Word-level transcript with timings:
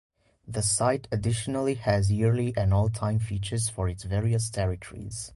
The 0.47 0.63
site 0.63 1.07
additionally 1.11 1.75
has 1.75 2.11
yearly 2.11 2.55
and 2.57 2.73
all 2.73 2.89
time 2.89 3.19
features 3.19 3.69
for 3.69 3.87
its 3.87 4.03
various 4.03 4.49
territories. 4.49 5.29